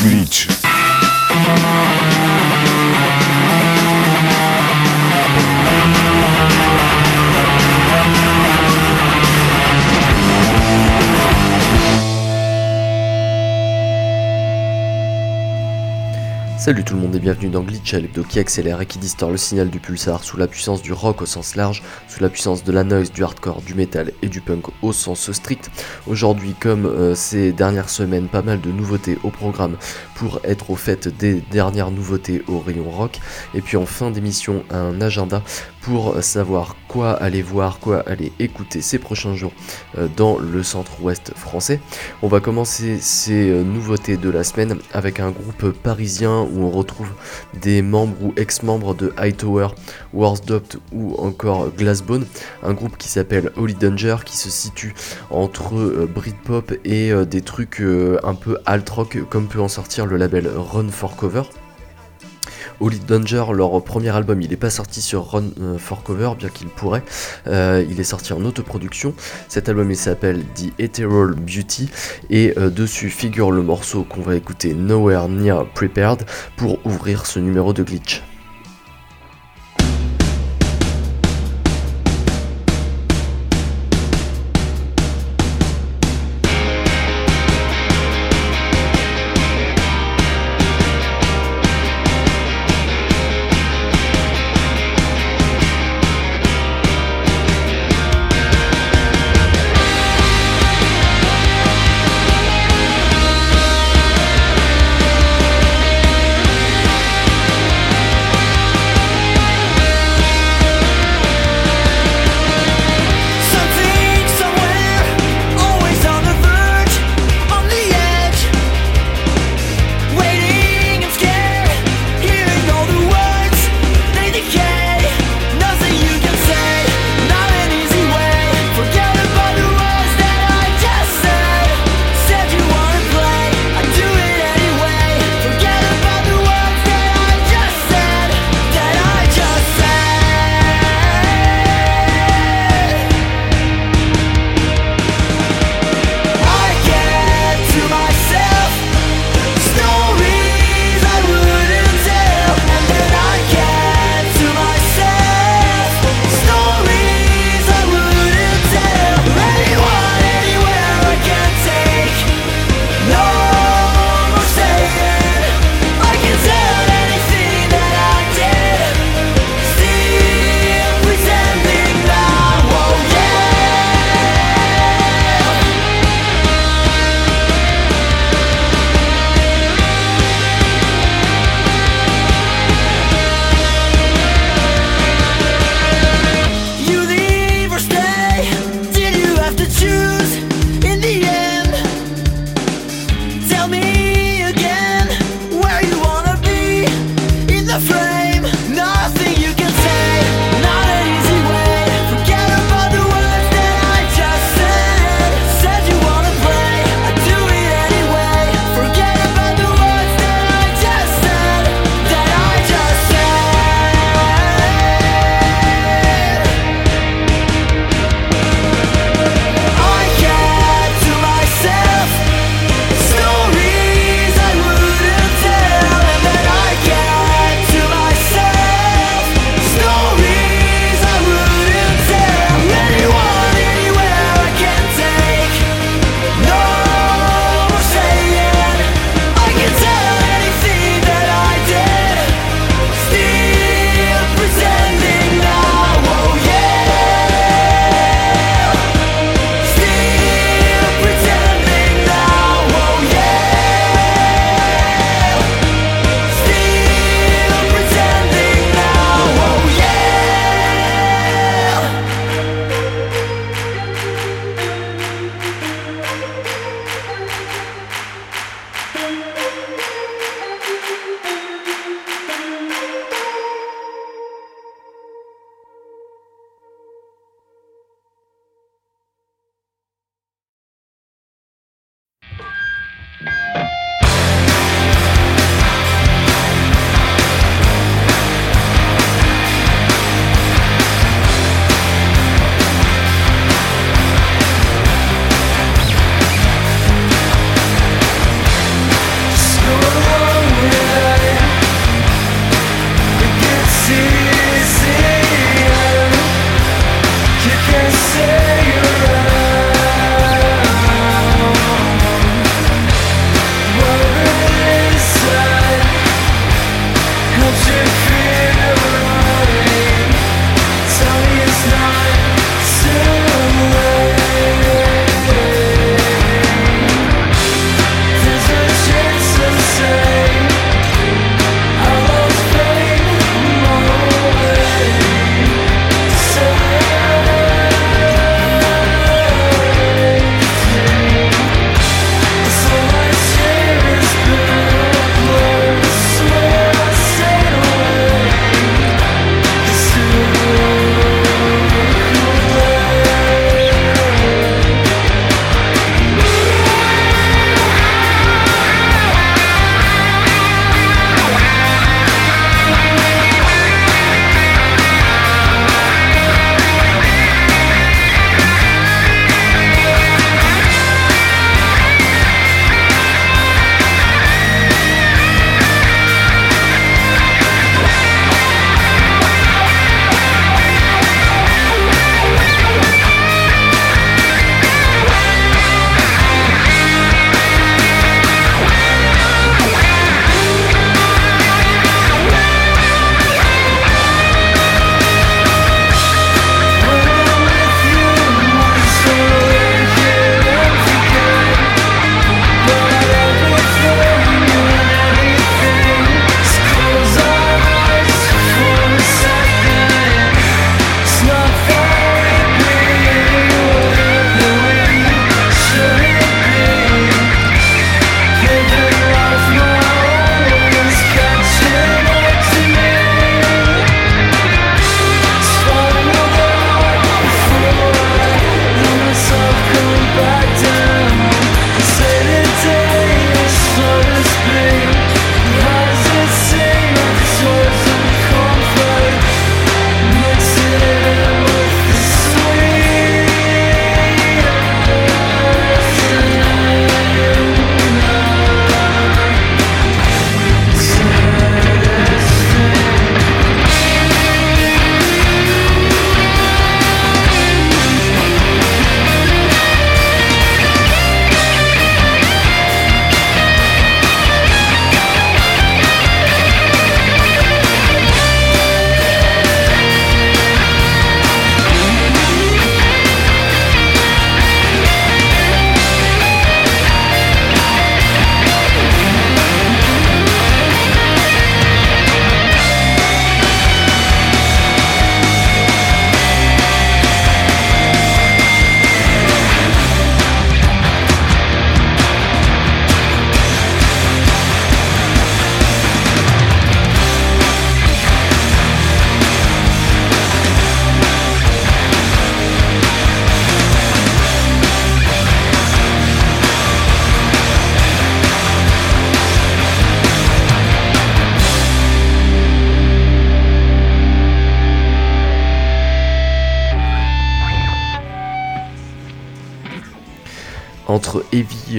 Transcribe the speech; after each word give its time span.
Glitch. 0.00 0.48
Salut 16.60 16.84
tout 16.84 16.92
le 16.92 17.00
monde 17.00 17.16
et 17.16 17.20
bienvenue 17.20 17.48
dans 17.48 17.62
Glitch, 17.62 17.94
l'hebdo 17.94 18.22
qui 18.22 18.38
accélère 18.38 18.82
et 18.82 18.86
qui 18.86 18.98
distord 18.98 19.30
le 19.30 19.38
signal 19.38 19.70
du 19.70 19.80
pulsar 19.80 20.22
sous 20.22 20.36
la 20.36 20.46
puissance 20.46 20.82
du 20.82 20.92
rock 20.92 21.22
au 21.22 21.26
sens 21.26 21.56
large, 21.56 21.82
sous 22.06 22.22
la 22.22 22.28
puissance 22.28 22.64
de 22.64 22.70
la 22.70 22.84
noise, 22.84 23.10
du 23.10 23.24
hardcore, 23.24 23.62
du 23.62 23.72
metal 23.72 24.12
et 24.20 24.28
du 24.28 24.42
punk 24.42 24.66
au 24.82 24.92
sens 24.92 25.32
strict. 25.32 25.70
Aujourd'hui, 26.06 26.52
comme 26.60 26.84
euh, 26.84 27.14
ces 27.14 27.52
dernières 27.52 27.88
semaines, 27.88 28.28
pas 28.28 28.42
mal 28.42 28.60
de 28.60 28.70
nouveautés 28.70 29.16
au 29.22 29.30
programme 29.30 29.78
pour 30.16 30.42
être 30.44 30.70
au 30.70 30.76
fait 30.76 31.08
des 31.08 31.42
dernières 31.50 31.90
nouveautés 31.90 32.42
au 32.46 32.58
rayon 32.58 32.90
rock. 32.90 33.20
Et 33.54 33.62
puis 33.62 33.78
en 33.78 33.86
fin 33.86 34.10
d'émission, 34.10 34.62
un 34.68 35.00
agenda 35.00 35.42
pour 35.80 36.22
savoir 36.22 36.76
quoi 36.88 37.12
aller 37.12 37.42
voir, 37.42 37.78
quoi 37.78 38.00
aller 38.00 38.32
écouter 38.38 38.80
ces 38.80 38.98
prochains 38.98 39.34
jours 39.34 39.52
euh, 39.96 40.08
dans 40.16 40.38
le 40.38 40.62
centre-ouest 40.62 41.32
français. 41.36 41.80
On 42.22 42.28
va 42.28 42.40
commencer 42.40 42.98
ces 43.00 43.50
euh, 43.50 43.62
nouveautés 43.62 44.16
de 44.16 44.28
la 44.28 44.44
semaine 44.44 44.78
avec 44.92 45.20
un 45.20 45.30
groupe 45.30 45.70
parisien 45.70 46.40
où 46.40 46.64
on 46.64 46.70
retrouve 46.70 47.10
des 47.60 47.82
membres 47.82 48.16
ou 48.22 48.32
ex-membres 48.36 48.94
de 48.94 49.12
Hightower, 49.16 49.68
Warsdopt 50.12 50.78
ou 50.92 51.14
encore 51.16 51.70
Glassbone, 51.70 52.26
un 52.62 52.72
groupe 52.72 52.96
qui 52.96 53.08
s'appelle 53.08 53.52
Holy 53.56 53.74
Danger 53.74 54.16
qui 54.24 54.36
se 54.36 54.50
situe 54.50 54.94
entre 55.30 55.76
euh, 55.76 56.10
Britpop 56.12 56.72
et 56.84 57.12
des 57.26 57.40
trucs 57.40 57.80
un 57.80 58.34
peu 58.34 58.58
alt-rock 58.66 59.18
comme 59.28 59.46
peut 59.46 59.60
en 59.60 59.68
sortir 59.68 60.06
le 60.06 60.16
label 60.16 60.48
Run 60.48 60.88
for 60.88 61.16
Cover. 61.16 61.42
Holy 62.80 62.98
Danger, 62.98 63.44
leur 63.52 63.82
premier 63.84 64.08
album, 64.08 64.40
il 64.40 64.50
n'est 64.50 64.56
pas 64.56 64.70
sorti 64.70 65.02
sur 65.02 65.30
Run 65.30 65.44
euh, 65.60 65.78
for 65.78 66.02
Cover, 66.02 66.32
bien 66.38 66.48
qu'il 66.48 66.68
pourrait. 66.68 67.02
Euh, 67.46 67.84
il 67.88 68.00
est 68.00 68.04
sorti 68.04 68.32
en 68.32 68.44
autoproduction. 68.44 69.14
Cet 69.48 69.68
album, 69.68 69.90
il 69.90 69.96
s'appelle 69.96 70.44
The 70.54 70.72
Ethereal 70.78 71.34
Beauty. 71.34 71.90
Et 72.30 72.54
euh, 72.56 72.70
dessus 72.70 73.10
figure 73.10 73.50
le 73.50 73.62
morceau 73.62 74.04
qu'on 74.04 74.22
va 74.22 74.34
écouter 74.34 74.74
Nowhere 74.74 75.28
Near 75.28 75.66
Prepared 75.74 76.24
pour 76.56 76.84
ouvrir 76.86 77.26
ce 77.26 77.38
numéro 77.38 77.72
de 77.72 77.82
glitch. 77.82 78.22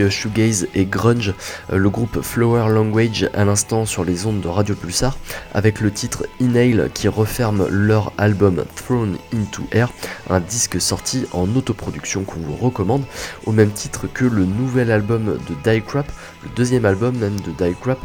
Shoegaze 0.10 0.68
et 0.76 0.86
grunge, 0.86 1.34
euh, 1.72 1.78
le 1.78 1.90
groupe 1.90 2.22
Flower 2.22 2.70
Language 2.70 3.30
à 3.34 3.46
l'instant 3.46 3.86
sur 3.86 4.04
les 4.04 4.26
ondes 4.26 4.42
de 4.42 4.48
Radio 4.48 4.76
Pulsar 4.76 5.18
avec 5.54 5.82
le 5.82 5.92
titre 5.92 6.26
Inhale 6.40 6.90
qui 6.94 7.08
referme 7.08 7.68
leur 7.70 8.12
album 8.18 8.64
Thrown 8.76 9.18
into 9.34 9.64
Air, 9.72 9.92
un 10.30 10.40
disque 10.40 10.80
sorti 10.80 11.26
en 11.34 11.48
autoproduction 11.56 12.24
qu'on 12.24 12.40
vous 12.40 12.56
recommande 12.56 13.04
au 13.46 13.52
même 13.52 13.72
titre 13.72 14.08
que 14.12 14.26
le 14.26 14.46
nouvel 14.46 14.92
album 14.92 15.38
de 15.48 15.72
Die 15.72 15.82
Crap, 15.82 16.12
le 16.44 16.50
deuxième 16.56 16.86
album 16.86 17.18
même 17.18 17.40
de 17.42 17.52
Die 17.52 17.76
Crap 17.82 18.00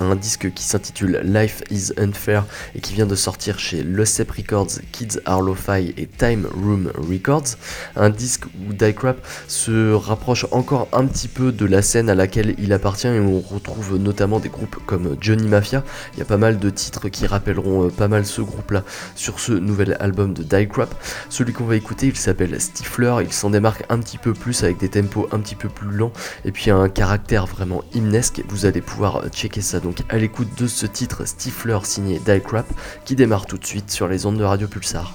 un 0.00 0.16
disque 0.16 0.52
qui 0.52 0.64
s'intitule 0.64 1.20
Life 1.24 1.62
is 1.70 1.92
Unfair 1.98 2.44
et 2.74 2.80
qui 2.80 2.94
vient 2.94 3.06
de 3.06 3.14
sortir 3.14 3.58
chez 3.58 3.84
Sep 4.04 4.30
Records, 4.30 4.80
Kids 4.92 5.20
Are 5.26 5.42
Lo-Fi 5.42 5.94
et 5.96 6.06
Time 6.06 6.46
Room 6.52 6.90
Records. 6.96 7.56
Un 7.96 8.10
disque 8.10 8.46
où 8.46 8.72
Die 8.72 8.94
Crap 8.94 9.18
se 9.46 9.92
rapproche 9.92 10.46
encore 10.50 10.88
un 10.92 11.06
petit 11.06 11.28
peu 11.28 11.52
de 11.52 11.66
la 11.66 11.82
scène 11.82 12.08
à 12.08 12.14
laquelle 12.14 12.54
il 12.58 12.72
appartient 12.72 13.06
et 13.06 13.20
on 13.20 13.40
retrouve 13.40 13.96
notamment 13.96 14.40
des 14.40 14.48
groupes 14.48 14.76
comme 14.86 15.16
Johnny 15.20 15.46
Mafia. 15.46 15.84
Il 16.14 16.18
y 16.18 16.22
a 16.22 16.24
pas 16.24 16.38
mal 16.38 16.58
de 16.58 16.70
titres 16.70 17.08
qui 17.08 17.26
rappelleront 17.26 17.86
euh, 17.86 17.90
pas 17.90 18.08
mal 18.08 18.24
ce 18.24 18.40
groupe-là 18.40 18.84
sur 19.14 19.38
ce 19.38 19.52
nouvel 19.52 19.96
album 20.00 20.32
de 20.32 20.42
Die 20.42 20.68
Crap. 20.68 20.94
Celui 21.28 21.52
qu'on 21.52 21.64
va 21.64 21.76
écouter, 21.76 22.06
il 22.06 22.16
s'appelle 22.16 22.58
Stifler. 22.60 23.16
Il 23.22 23.32
s'en 23.32 23.50
démarque 23.50 23.84
un 23.90 23.98
petit 23.98 24.18
peu 24.18 24.32
plus 24.32 24.64
avec 24.64 24.78
des 24.78 24.88
tempos 24.88 25.28
un 25.32 25.40
petit 25.40 25.56
peu 25.56 25.68
plus 25.68 25.90
lents 25.90 26.12
et 26.44 26.52
puis 26.52 26.70
un 26.70 26.88
caractère 26.88 27.46
vraiment 27.46 27.84
hymnesque. 27.94 28.42
Vous 28.48 28.64
allez 28.66 28.80
pouvoir 28.80 29.28
checker 29.28 29.60
ça 29.60 29.80
donc 29.80 29.89
à 30.08 30.18
l'écoute 30.18 30.48
de 30.58 30.66
ce 30.66 30.86
titre 30.86 31.24
Stifler 31.24 31.78
signé 31.84 32.18
Die 32.18 32.40
Crap 32.42 32.66
qui 33.04 33.16
démarre 33.16 33.46
tout 33.46 33.58
de 33.58 33.66
suite 33.66 33.90
sur 33.90 34.08
les 34.08 34.26
ondes 34.26 34.38
de 34.38 34.44
Radio 34.44 34.68
Pulsar. 34.68 35.14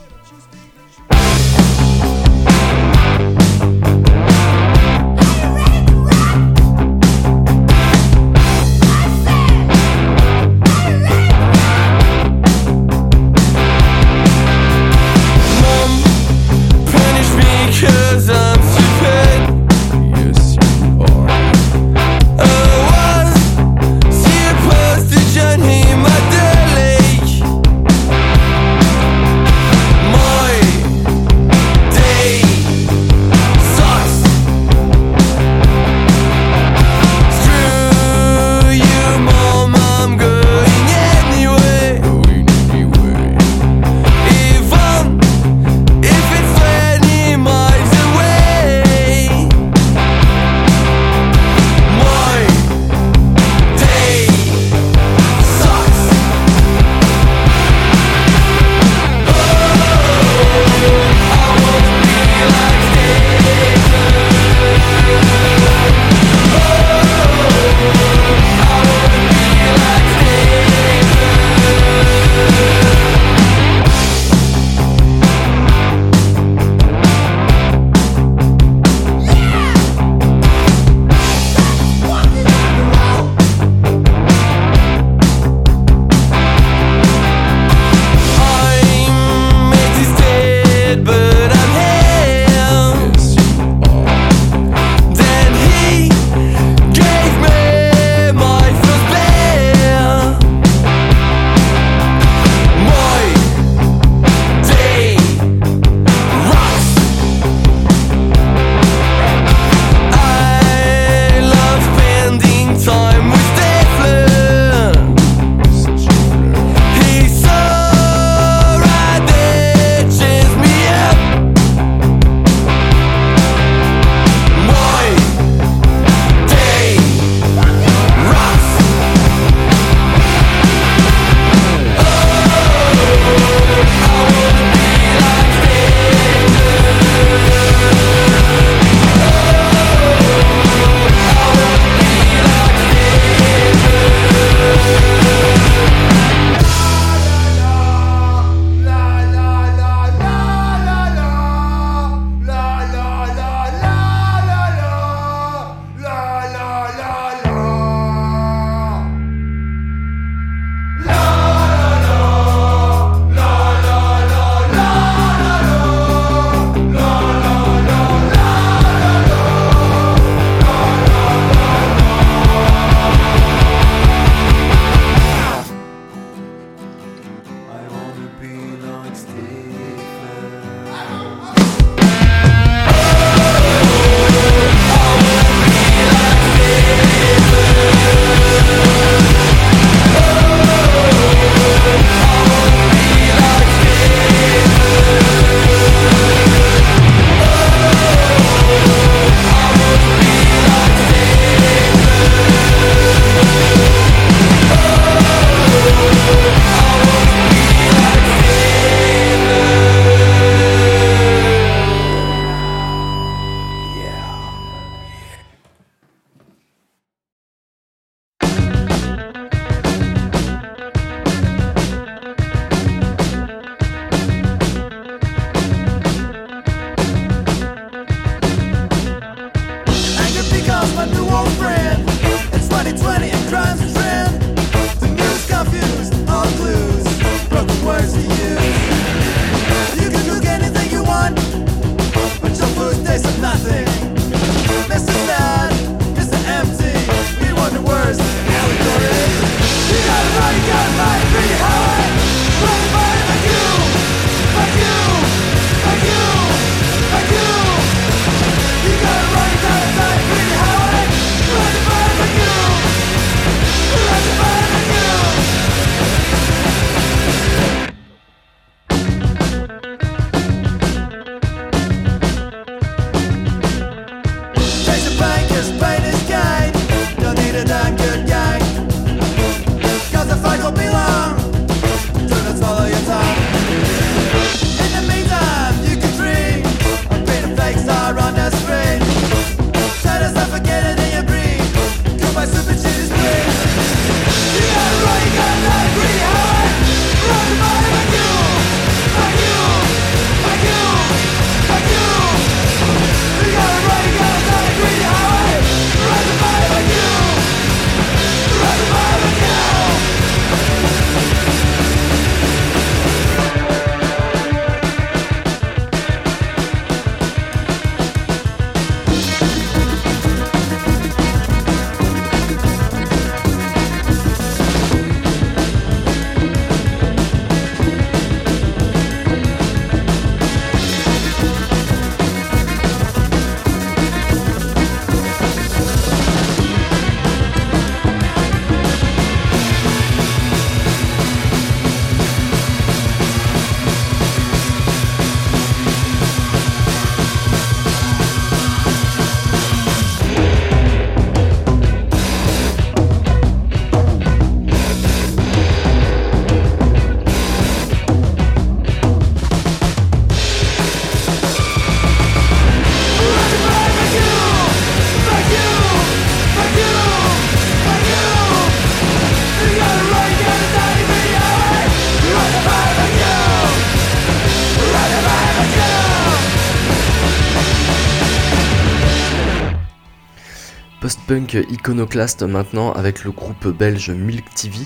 Post-punk 381.36 381.68
iconoclaste 381.70 382.44
maintenant 382.44 382.94
avec 382.94 383.24
le 383.24 383.32
groupe 383.32 383.68
belge 383.68 384.10
Milk 384.10 384.46
TV 384.54 384.80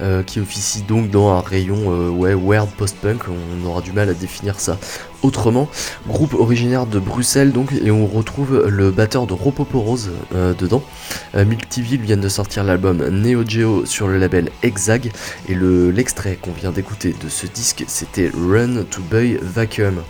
euh, 0.00 0.22
qui 0.22 0.40
officie 0.40 0.82
donc 0.82 1.10
dans 1.10 1.30
un 1.30 1.40
rayon 1.40 1.92
euh, 1.92 2.08
ouais, 2.08 2.58
post-punk, 2.78 3.22
on 3.28 3.66
aura 3.66 3.82
du 3.82 3.92
mal 3.92 4.08
à 4.08 4.14
définir 4.14 4.60
ça 4.60 4.78
autrement. 5.22 5.68
Groupe 6.08 6.32
originaire 6.34 6.86
de 6.86 6.98
Bruxelles 6.98 7.52
donc 7.52 7.72
et 7.72 7.90
on 7.90 8.06
retrouve 8.06 8.66
le 8.66 8.90
batteur 8.90 9.26
de 9.26 9.34
Ropoporose 9.34 10.12
euh, 10.34 10.54
dedans. 10.54 10.82
Milk 11.34 11.68
TV 11.68 11.96
vient 11.96 12.16
de 12.16 12.28
sortir 12.28 12.64
l'album 12.64 13.06
Neo 13.08 13.44
Geo 13.46 13.84
sur 13.84 14.08
le 14.08 14.18
label 14.18 14.50
Exag 14.62 15.10
et 15.48 15.54
l'extrait 15.54 16.38
qu'on 16.40 16.52
vient 16.52 16.72
d'écouter 16.72 17.14
de 17.22 17.28
ce 17.28 17.46
disque 17.46 17.84
c'était 17.86 18.30
Run 18.34 18.84
to 18.90 19.02
Buy 19.02 19.38
Vacuum. 19.42 20.02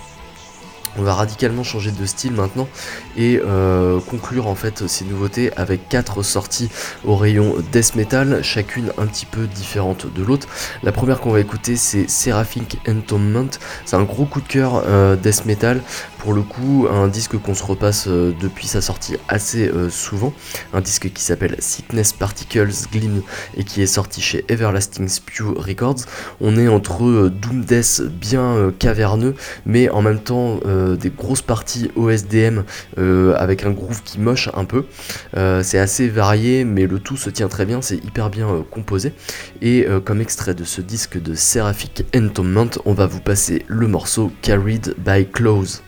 On 0.99 1.03
va 1.03 1.15
radicalement 1.15 1.63
changer 1.63 1.93
de 1.93 2.05
style 2.05 2.33
maintenant 2.33 2.69
et 3.17 3.41
euh, 3.45 4.01
conclure 4.01 4.49
en 4.49 4.55
fait 4.55 4.89
ces 4.89 5.05
nouveautés 5.05 5.53
avec 5.57 5.89
quatre 5.89 6.23
sorties 6.23 6.69
au 7.05 7.17
rayon 7.17 7.55
death 7.71 7.95
metal, 7.95 8.43
chacune 8.43 8.93
un 8.99 9.07
petit 9.07 9.27
peu 9.27 9.47
différente 9.47 10.13
de 10.13 10.23
l'autre. 10.23 10.49
La 10.83 10.91
première 10.91 11.21
qu'on 11.21 11.31
va 11.31 11.41
écouter 11.41 11.77
c'est 11.77 12.11
Seraphic 12.11 12.79
Entombment, 12.89 13.51
c'est 13.85 13.97
un 13.97 14.03
gros 14.03 14.25
coup 14.25 14.41
de 14.41 14.49
cœur 14.49 14.83
euh, 14.87 15.15
death 15.15 15.45
metal 15.47 15.81
pour 16.19 16.35
le 16.35 16.43
coup 16.43 16.87
un 16.91 17.09
disque 17.09 17.39
qu'on 17.39 17.55
se 17.55 17.65
repasse 17.65 18.07
euh, 18.09 18.35
depuis 18.41 18.67
sa 18.67 18.81
sortie 18.81 19.17
assez 19.29 19.71
souvent, 19.91 20.33
un 20.75 20.81
disque 20.81 21.13
qui 21.13 21.23
s'appelle 21.23 21.57
Sickness 21.61 22.13
Particles 22.13 22.73
Gleam 22.93 23.23
et 23.57 23.65
qui 23.65 23.81
est 23.81 23.87
sorti 23.87 24.21
chez 24.21 24.45
Everlasting 24.49 25.09
Spew 25.09 25.55
Records. 25.57 26.01
On 26.41 26.57
est 26.57 26.69
entre 26.69 27.29
doom 27.29 27.65
death 27.65 28.03
bien 28.03 28.73
caverneux 28.79 29.35
mais 29.67 29.89
en 29.89 30.03
même 30.03 30.19
temps 30.21 30.61
euh, 30.81 30.97
des 30.97 31.11
grosses 31.11 31.43
parties 31.43 31.91
OSDM 31.97 32.63
euh, 32.99 33.35
avec 33.37 33.65
un 33.65 33.71
groove 33.71 34.03
qui 34.03 34.19
moche 34.19 34.49
un 34.55 34.65
peu. 34.65 34.87
Euh, 35.37 35.63
c'est 35.63 35.79
assez 35.79 36.09
varié, 36.09 36.65
mais 36.65 36.87
le 36.87 36.99
tout 36.99 37.17
se 37.17 37.31
tient 37.31 37.49
très 37.49 37.67
bien, 37.67 37.83
c'est 37.83 37.97
hyper 37.97 38.31
bien 38.31 38.65
composé. 38.71 39.13
Et 39.63 39.87
comme 40.05 40.21
extrait 40.21 40.55
de 40.55 40.65
ce 40.65 40.81
disque 40.81 41.21
de 41.21 41.35
Seraphic 41.35 42.05
Entombment, 42.17 42.71
on 42.85 42.93
va 42.93 43.07
vous 43.07 43.21
passer 43.21 43.65
le 43.69 43.87
morceau 43.87 44.33
Carried 44.43 44.95
by 44.99 45.27
Close. 45.27 45.83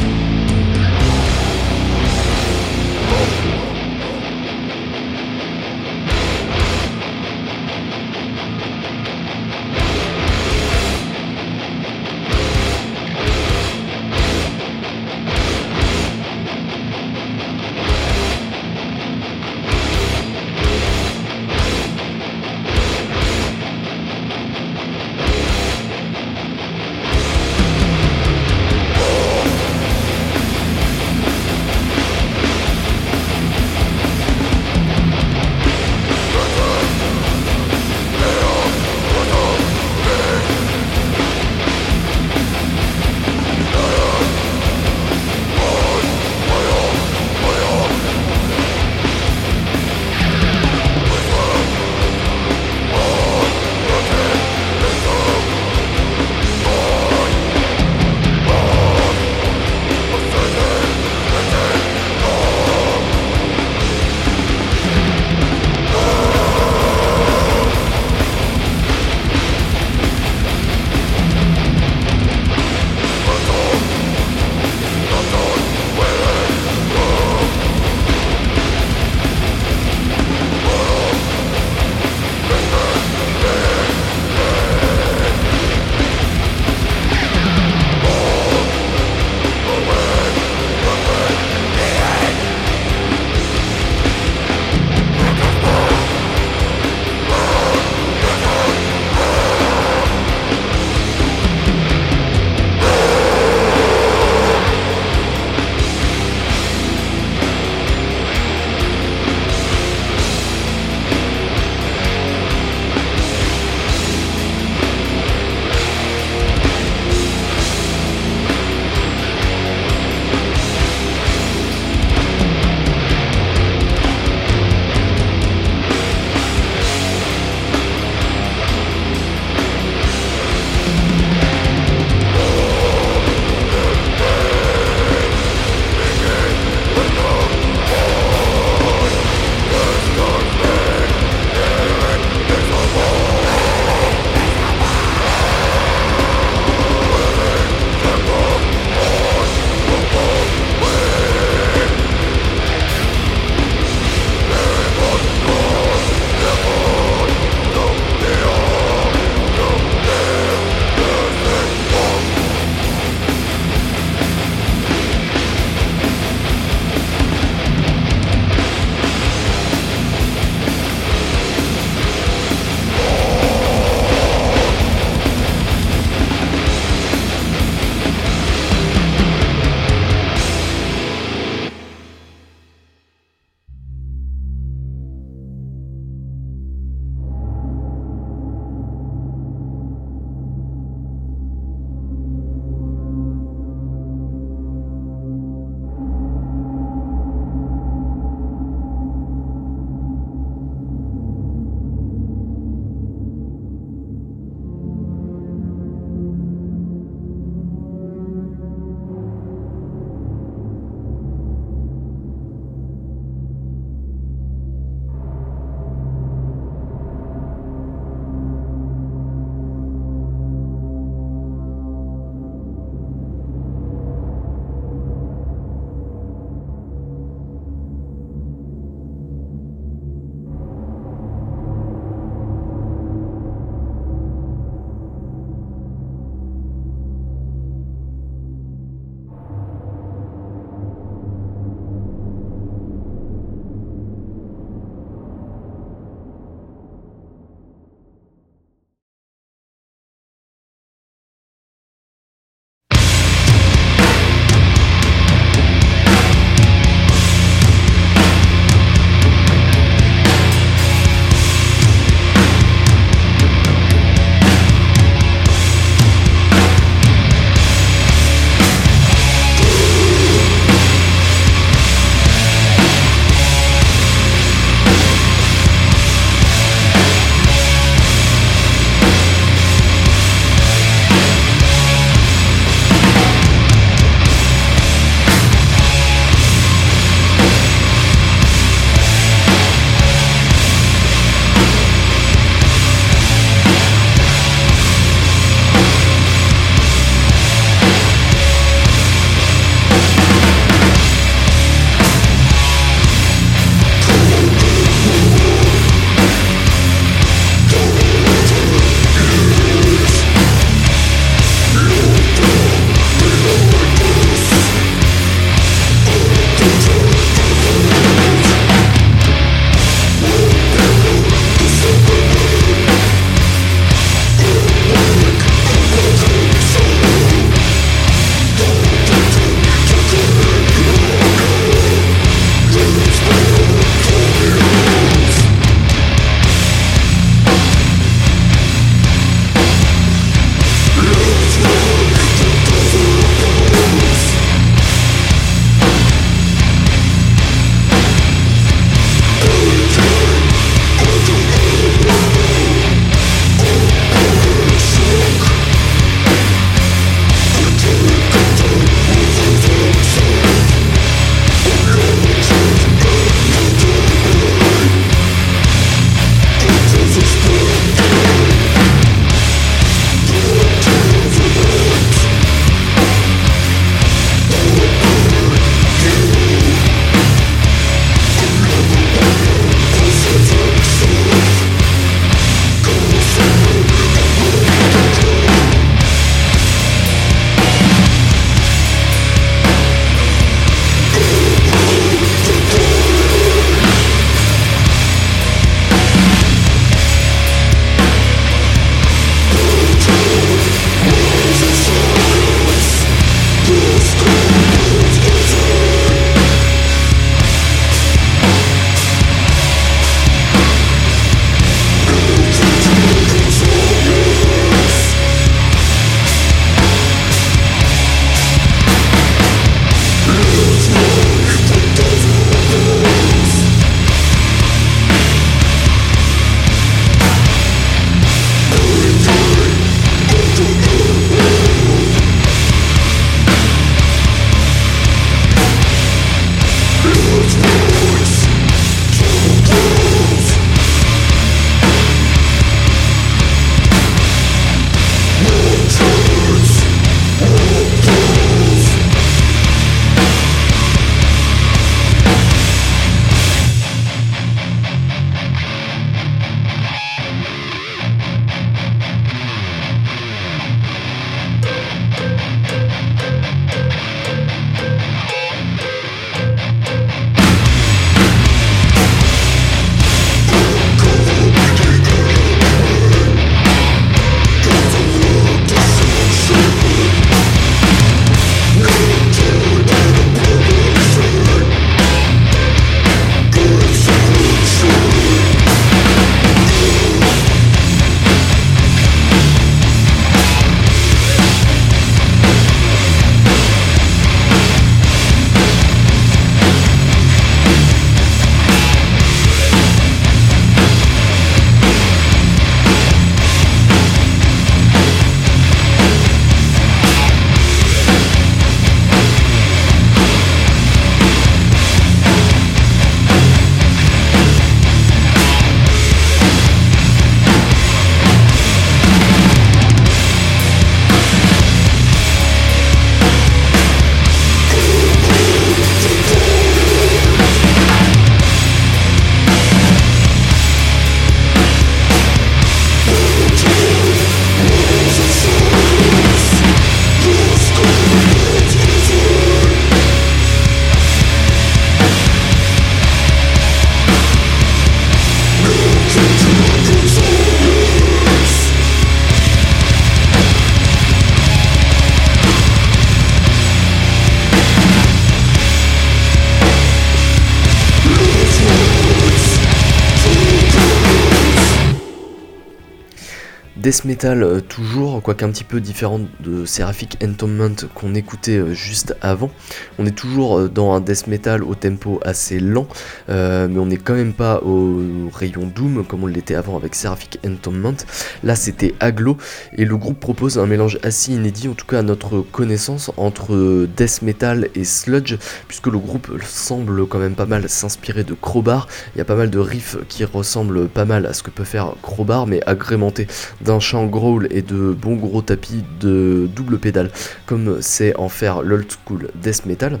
Death 563.90 564.04
metal 564.04 564.62
toujours, 564.68 565.20
quoique 565.20 565.44
un 565.44 565.50
petit 565.50 565.64
peu 565.64 565.80
différent 565.80 566.20
de 566.38 566.64
Seraphic 566.64 567.18
Entombment 567.24 567.74
qu'on 567.92 568.14
écoutait 568.14 568.72
juste 568.72 569.16
avant. 569.20 569.50
On 569.98 570.06
est 570.06 570.16
toujours 570.16 570.68
dans 570.68 570.92
un 570.92 571.00
death 571.00 571.26
metal 571.26 571.64
au 571.64 571.74
tempo 571.74 572.20
assez 572.24 572.60
lent, 572.60 572.86
mais 573.26 573.78
on 573.78 573.86
n'est 573.86 573.96
quand 573.96 574.14
même 574.14 574.32
pas 574.32 574.60
au 574.62 575.28
rayon 575.34 575.66
Doom 575.74 576.04
comme 576.06 576.22
on 576.22 576.28
l'était 576.28 576.54
avant 576.54 576.76
avec 576.76 576.94
Seraphic 576.94 577.40
Entombment. 577.44 577.96
Là 578.44 578.54
c'était 578.54 578.94
Aglo 579.00 579.36
et 579.76 579.84
le 579.84 579.96
groupe 579.96 580.20
propose 580.20 580.56
un 580.60 580.66
mélange 580.66 581.00
assez 581.02 581.32
inédit, 581.32 581.66
en 581.66 581.74
tout 581.74 581.86
cas 581.86 581.98
à 581.98 582.02
notre 582.02 582.42
connaissance, 582.42 583.10
entre 583.16 583.88
death 583.96 584.22
metal 584.22 584.68
et 584.76 584.84
sludge, 584.84 585.34
puisque 585.66 585.88
le 585.88 585.98
groupe 585.98 586.30
semble 586.44 587.08
quand 587.08 587.18
même 587.18 587.34
pas 587.34 587.46
mal 587.46 587.68
s'inspirer 587.68 588.22
de 588.22 588.34
Crowbar. 588.34 588.86
Il 589.16 589.18
y 589.18 589.20
a 589.20 589.24
pas 589.24 589.34
mal 589.34 589.50
de 589.50 589.58
riffs 589.58 589.96
qui 590.08 590.24
ressemblent 590.24 590.86
pas 590.86 591.06
mal 591.06 591.26
à 591.26 591.32
ce 591.32 591.42
que 591.42 591.50
peut 591.50 591.64
faire 591.64 591.94
Crowbar, 592.02 592.46
mais 592.46 592.62
agrémenté 592.68 593.26
d'un 593.62 593.79
chant 593.80 594.06
growl 594.06 594.46
et 594.50 594.62
de 594.62 594.92
bons 594.92 595.16
gros 595.16 595.42
tapis 595.42 595.84
de 596.00 596.48
double 596.54 596.78
pédale, 596.78 597.10
comme 597.46 597.80
c'est 597.80 598.16
en 598.16 598.28
faire 598.28 598.62
l'old 598.62 598.86
school 598.90 599.30
death 599.34 599.66
metal. 599.66 600.00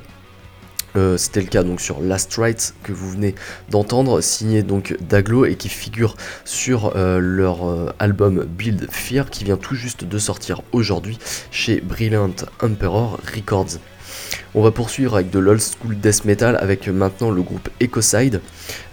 Euh, 0.96 1.16
c'était 1.16 1.40
le 1.40 1.46
cas 1.46 1.62
donc 1.62 1.80
sur 1.80 2.00
Last 2.00 2.34
Rites 2.36 2.74
que 2.82 2.92
vous 2.92 3.10
venez 3.10 3.34
d'entendre, 3.70 4.20
signé 4.20 4.62
donc 4.62 4.96
d'Aglo 5.00 5.44
et 5.44 5.54
qui 5.54 5.68
figure 5.68 6.16
sur 6.44 6.96
euh, 6.96 7.18
leur 7.18 7.68
euh, 7.68 7.94
album 7.98 8.44
Build 8.44 8.88
Fear 8.90 9.30
qui 9.30 9.44
vient 9.44 9.56
tout 9.56 9.74
juste 9.74 10.04
de 10.04 10.18
sortir 10.18 10.62
aujourd'hui 10.72 11.18
chez 11.50 11.80
Brilliant 11.80 12.34
Emperor 12.60 13.20
Records. 13.34 13.78
On 14.54 14.62
va 14.62 14.70
poursuivre 14.70 15.14
avec 15.14 15.30
de 15.30 15.38
l'old 15.38 15.60
school 15.60 15.98
death 15.98 16.24
metal 16.24 16.56
avec 16.60 16.88
maintenant 16.88 17.30
le 17.30 17.42
groupe 17.42 17.68
Ecoside 17.82 18.40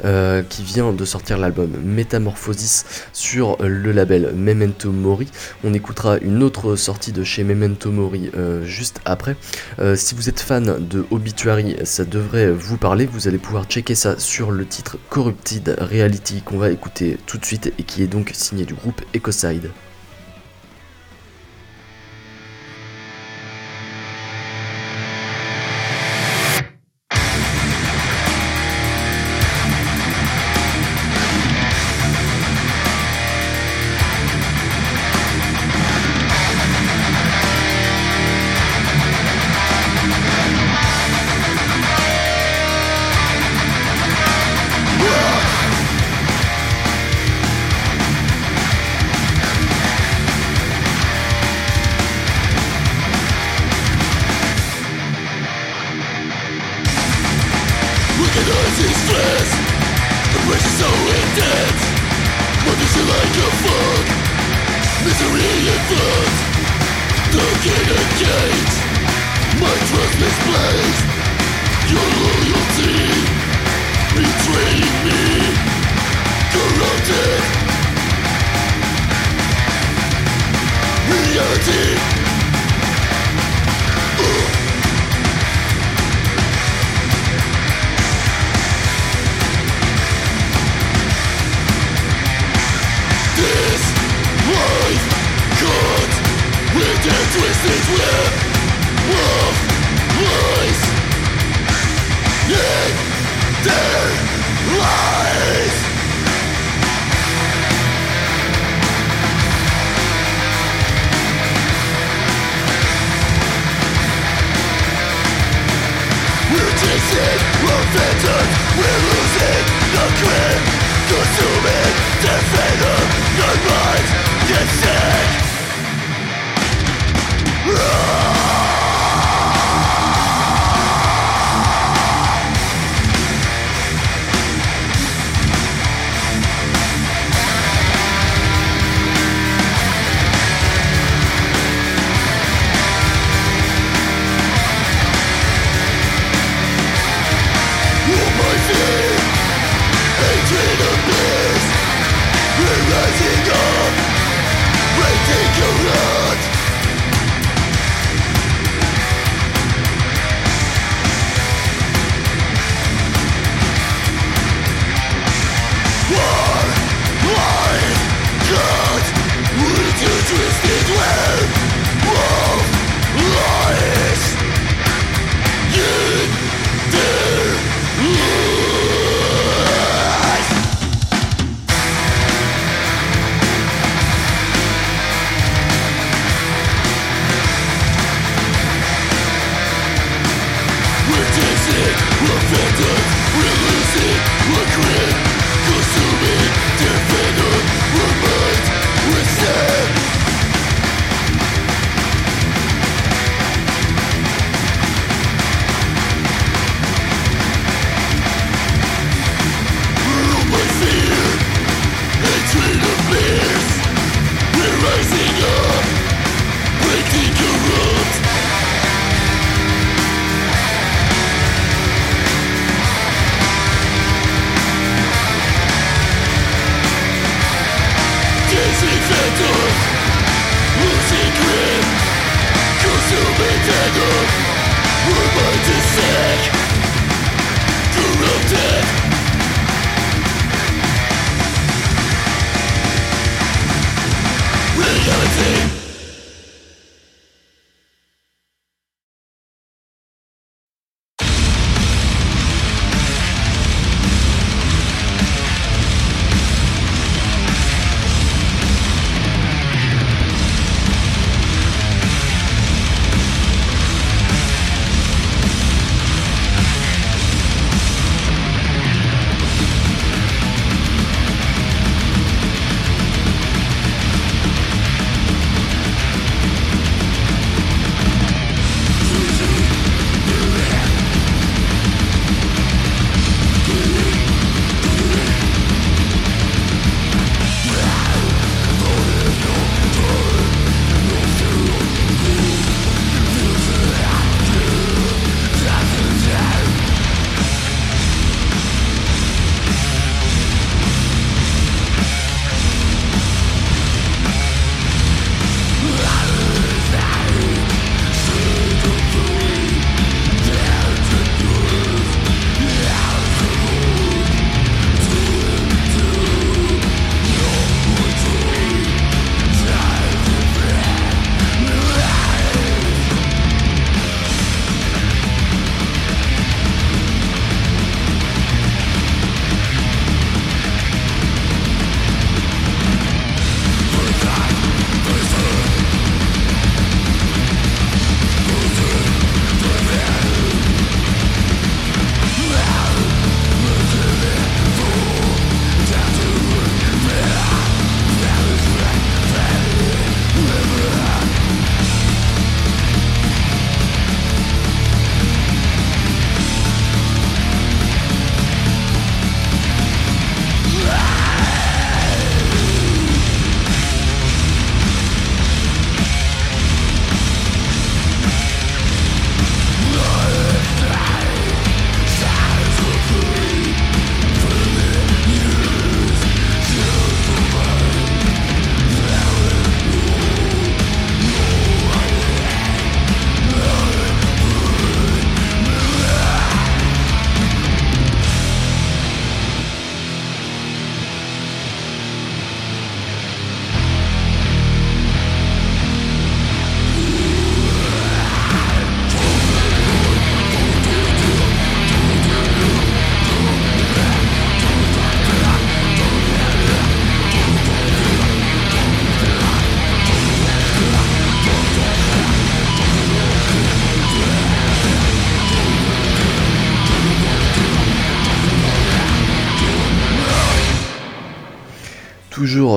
euh, 0.06 0.44
qui 0.48 0.64
vient 0.64 0.94
de 0.94 1.06
sortir 1.06 1.38
l'album 1.38 1.72
Metamorphosis 1.84 2.86
sur 3.14 3.58
le 3.60 3.92
label 3.92 4.34
Memento 4.36 4.92
Mori. 4.92 5.28
On 5.64 5.74
écoutera 5.74 6.18
une 6.18 6.44
autre 6.44 6.76
sortie 6.76 7.12
de 7.12 7.24
chez 7.24 7.44
Memento 7.44 7.92
Mori 7.92 8.30
euh, 8.38 8.64
juste 8.64 9.02
après. 9.06 9.36
Euh, 9.80 9.96
si 9.96 10.16
vous 10.16 10.30
êtes 10.30 10.40
fan 10.40 10.88
de 10.88 11.06
Obituary, 11.12 11.78
ça 11.84 12.06
devrait 12.06 12.52
vous 12.52 12.78
parler. 12.78 13.06
Vous 13.06 13.28
allez 13.28 13.38
pouvoir 13.38 13.66
checker 13.66 13.96
ça 13.96 14.20
sur 14.20 14.52
le 14.52 14.66
titre 14.66 14.98
Corrupted 15.10 15.78
Reality 15.80 16.42
qu'on 16.42 16.58
va 16.58 16.70
écouter 16.70 17.18
tout 17.26 17.38
de 17.38 17.46
suite 17.46 17.74
et 17.80 17.84
qui 17.84 18.04
est 18.04 18.08
donc 18.08 18.32
signé 18.34 18.66
du 18.66 18.74
groupe 18.74 19.02
Ecoside. 19.16 19.72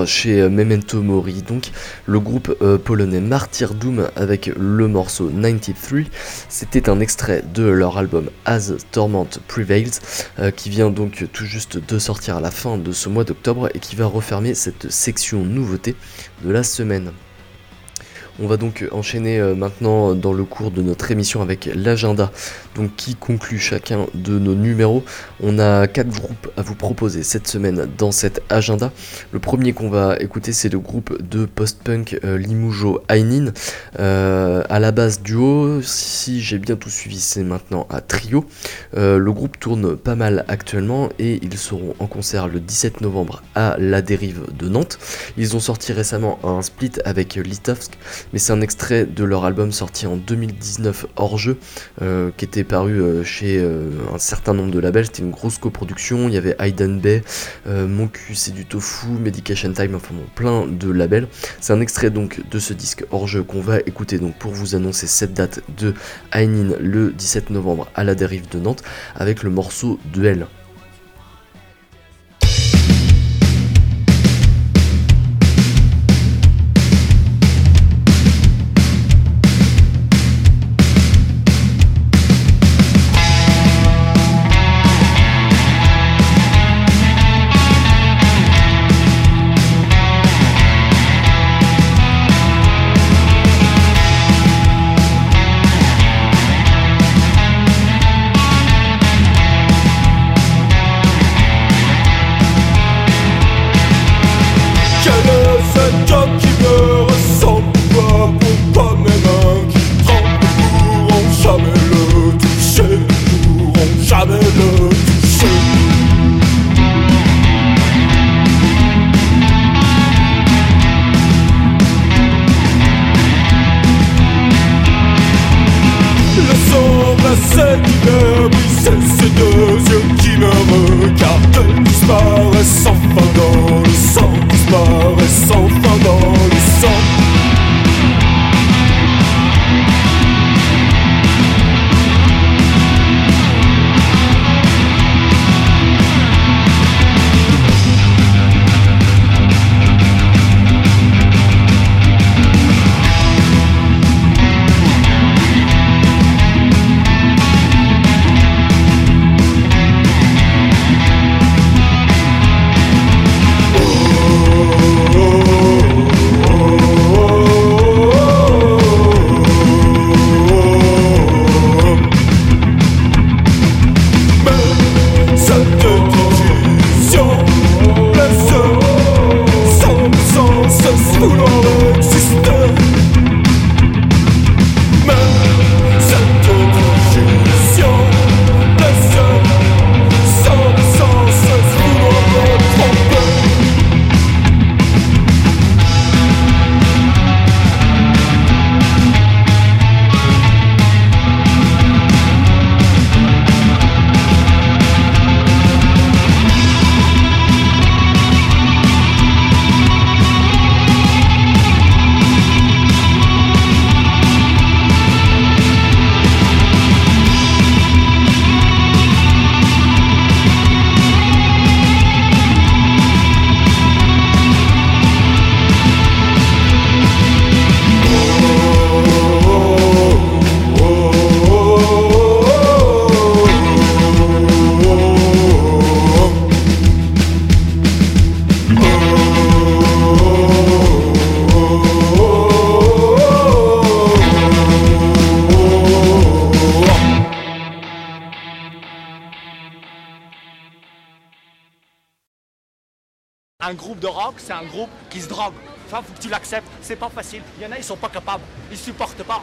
Chez 0.07 0.49
Memento 0.49 1.01
Mori, 1.03 1.43
donc 1.43 1.70
le 2.07 2.20
groupe 2.20 2.53
polonais 2.85 3.20
Martyr 3.20 3.74
Doom 3.74 4.09
avec 4.14 4.47
le 4.47 4.89
morceau 4.89 5.28
93. 5.28 6.07
C'était 6.49 6.91
un 6.91 7.01
extrait 7.01 7.43
de 7.55 7.64
leur 7.64 7.97
album 7.97 8.31
As 8.45 8.72
Torment 8.93 9.28
Prevails 9.49 9.91
qui 10.57 10.68
vient 10.68 10.91
donc 10.91 11.26
tout 11.33 11.47
juste 11.47 11.78
de 11.78 11.99
sortir 11.99 12.37
à 12.37 12.41
la 12.41 12.51
fin 12.51 12.76
de 12.76 12.93
ce 12.93 13.09
mois 13.09 13.24
d'octobre 13.24 13.68
et 13.74 13.78
qui 13.78 13.97
va 13.97 14.07
refermer 14.07 14.55
cette 14.55 14.91
section 14.91 15.45
nouveauté 15.45 15.95
de 16.45 16.51
la 16.51 16.62
semaine. 16.62 17.12
On 18.39 18.47
va 18.47 18.57
donc 18.57 18.87
enchaîner 18.93 19.39
euh, 19.39 19.55
maintenant 19.55 20.14
dans 20.14 20.33
le 20.33 20.45
cours 20.45 20.70
de 20.70 20.83
notre 20.83 21.11
émission 21.11 21.43
avec 21.43 21.68
l'agenda, 21.74 22.31
donc 22.74 22.95
qui 22.97 23.14
conclut 23.14 23.59
chacun 23.59 24.07
de 24.14 24.39
nos 24.39 24.55
numéros? 24.55 25.05
On 25.43 25.59
a 25.59 25.87
quatre 25.87 26.09
groupes 26.09 26.51
à 26.57 26.62
vous 26.62 26.74
proposer 26.74 27.22
cette 27.22 27.49
semaine 27.49 27.89
dans 27.99 28.12
cet 28.12 28.43
agenda. 28.49 28.93
Le 29.33 29.41
premier 29.41 29.72
qu'on 29.72 29.91
va 29.91 30.16
écouter, 30.20 30.53
c'est 30.53 30.68
le 30.68 30.78
groupe 30.78 31.20
de 31.22 31.45
post-punk 31.45 32.18
euh, 32.24 32.39
Limoujo 32.39 33.03
Ainin. 33.09 33.53
Euh, 33.99 34.62
à 34.70 34.78
la 34.78 34.93
base 34.93 35.22
duo, 35.22 35.83
si 35.83 36.41
j'ai 36.41 36.59
bien 36.59 36.76
tout 36.76 36.91
suivi, 36.91 37.18
c'est 37.18 37.43
maintenant 37.43 37.87
à 37.91 38.01
trio. 38.01 38.45
le 38.95 39.31
groupe 39.33 39.59
tourne 39.59 39.97
pas 39.97 40.14
mal 40.14 40.45
actuellement 40.49 41.09
et 41.18 41.41
ils 41.43 41.59
seront 41.59 41.95
en 41.99 42.07
concert 42.07 42.49
le 42.49 42.61
17 42.61 43.01
novembre 43.01 43.43
à 43.55 43.76
La 43.78 44.03
Dérive 44.03 44.47
de 44.57 44.68
Nantes. 44.68 44.99
Ils 45.37 45.57
ont 45.57 45.61
sorti 45.61 45.93
récemment 45.93 46.39
un 46.45 46.62
split 46.62 46.93
avec 47.05 47.35
Litovsk 47.35 47.93
mais 48.33 48.39
c'est 48.39 48.53
un 48.53 48.61
extrait 48.61 49.07
de 49.07 49.25
leur 49.25 49.45
album 49.45 49.73
sorti 49.73 50.07
en 50.07 50.16
2019 50.16 51.07
hors 51.16 51.39
jeu, 51.39 51.59
euh, 52.03 52.31
qui 52.37 52.45
était 52.45 52.64
paru 52.64 53.01
euh, 53.01 53.25
chez 53.25 53.59
euh, 53.59 53.91
un 54.14 54.18
certain 54.18 54.55
nombre 54.55 54.71
de 54.71 54.79
labels. 54.79 55.07
C'était 55.07 55.23
une 55.23 55.31
grosse 55.31 55.59
coproduction. 55.59 56.29
Il 56.29 56.35
y 56.35 56.37
avait 56.37 56.57
Hayden 56.59 57.01
Bay, 57.01 57.23
Mon 57.66 58.09
cul 58.09 58.35
c'est 58.35 58.53
du 58.53 58.66
tofu, 58.66 59.09
Medication 59.09 59.73
Time, 59.73 59.95
enfin 59.95 60.14
plein 60.35 60.66
de 60.66 60.91
labels. 60.91 61.29
C'est 61.61 61.73
un 61.73 61.81
extrait 61.81 62.11
donc 62.11 62.41
de 62.51 62.59
ce 62.59 62.73
disque 62.73 63.05
hors 63.11 63.27
jeu 63.27 63.43
qu'on 63.43 63.61
va 63.61 63.79
écouter 63.81 64.18
donc 64.18 64.37
pour 64.39 64.53
vous 64.53 64.75
annoncer 64.75 65.07
cette 65.07 65.35
date 65.35 65.61
de 65.79 65.95
Ainin 66.33 66.75
le 66.81 67.12
17 67.12 67.51
novembre 67.51 67.89
à 67.95 68.05
la 68.05 68.14
dérive 68.14 68.49
de 68.49 68.59
Nantes 68.59 68.83
avec 69.14 69.43
le 69.43 69.51
morceau 69.51 69.99
Duel. 70.12 70.47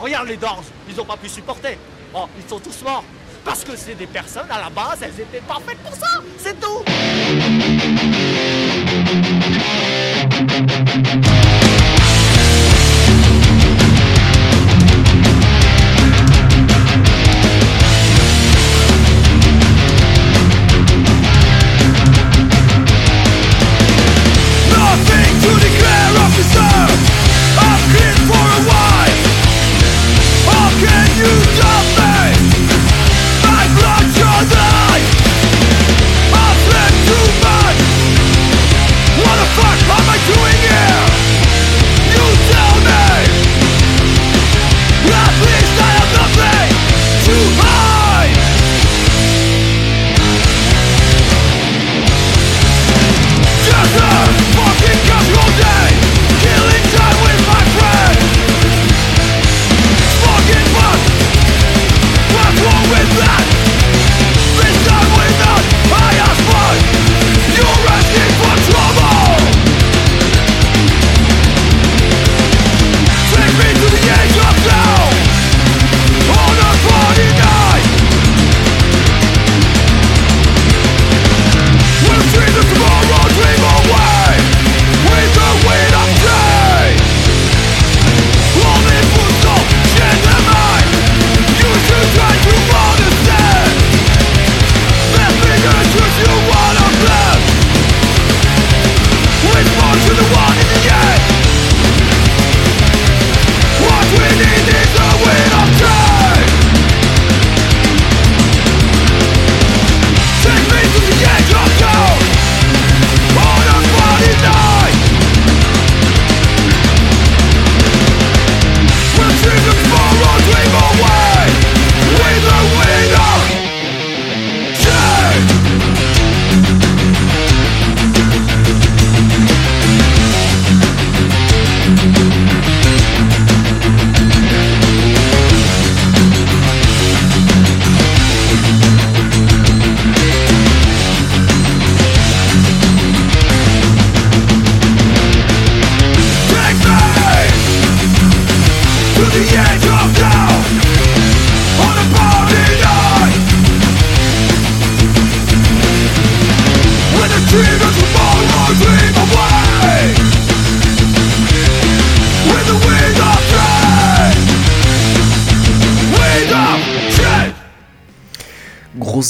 Regarde 0.07 0.29
les 0.29 0.37
Doors, 0.37 0.63
ils 0.87 1.01
ont 1.01 1.03
pas 1.03 1.17
pu 1.17 1.27
supporter. 1.27 1.77
Oh, 2.13 2.27
ils 2.37 2.49
sont 2.49 2.61
tous 2.61 2.81
morts. 2.81 3.03
Parce 3.43 3.65
que 3.65 3.75
c'est 3.75 3.95
des 3.95 4.07
personnes, 4.07 4.49
à 4.49 4.57
la 4.57 4.69
base, 4.69 4.99
elles 5.01 5.19
étaient 5.19 5.41
pas 5.41 5.57
faites 5.67 5.79
pour 5.79 5.93
ça, 5.95 6.06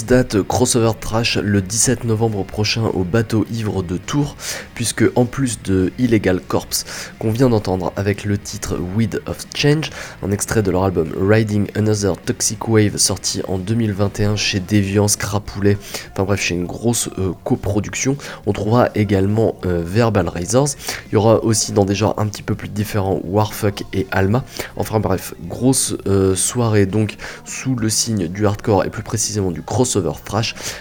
date 0.08 0.42
crossover 0.42 0.94
trash 0.98 1.38
le 1.38 1.62
17 1.62 2.06
novembre 2.06 2.46
prochain 2.46 2.84
au 2.94 3.04
bateau 3.04 3.46
ivre 3.52 3.84
de 3.84 3.98
Tours, 3.98 4.38
puisque 4.74 5.04
en 5.16 5.26
plus 5.26 5.62
de 5.62 5.92
Illegal 6.00 6.40
Corpse 6.40 6.86
qu'on 7.20 7.30
vient 7.30 7.50
d'entendre 7.50 7.92
avec 7.98 8.24
le 8.24 8.38
titre 8.38 8.80
Weed 8.96 9.22
of 9.26 9.40
Change, 9.54 9.90
un 10.24 10.32
extrait 10.32 10.64
de 10.64 10.72
leur 10.72 10.86
album 10.86 11.12
Riding 11.20 11.68
Another 11.76 12.16
Toxic 12.16 12.70
Wave 12.70 12.96
sorti 12.96 13.42
en 13.50 13.58
2021 13.58 14.38
chez 14.38 14.62
Deviance, 14.62 15.18
Crapoulet, 15.18 15.78
enfin 16.14 16.24
bref 16.24 16.40
chez 16.42 16.56
une 16.56 16.66
grosse 16.66 17.10
euh, 17.20 17.34
coproduction, 17.44 18.16
on 18.46 18.54
trouvera 18.54 18.88
également 18.96 19.56
euh, 19.66 19.84
Verbal 19.86 20.30
Razors, 20.30 20.70
il 21.08 21.16
y 21.16 21.18
aura 21.18 21.44
aussi 21.44 21.74
dans 21.74 21.84
des 21.84 21.96
genres 21.96 22.16
un 22.18 22.28
petit 22.28 22.44
peu 22.44 22.56
plus 22.56 22.70
différents 22.70 23.20
Warfuck 23.26 23.84
et 23.92 24.08
Alma, 24.12 24.46
enfin 24.78 25.02
bref, 25.02 25.34
grosse 25.50 25.96
euh, 26.08 26.34
soirée 26.34 26.86
donc 26.86 27.18
sous 27.44 27.76
le 27.76 27.90
signe 27.90 28.30
du 28.30 28.48
hardcore 28.48 28.86
et 28.86 28.90
plus 28.90 29.04
précisément 29.04 29.52
du 29.52 29.62
crossover 29.62 29.97